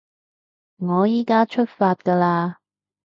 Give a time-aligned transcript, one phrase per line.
[0.77, 2.55] 我依加出發㗎喇